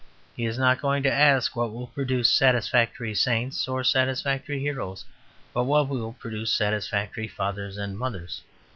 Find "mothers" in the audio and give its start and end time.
7.99-8.41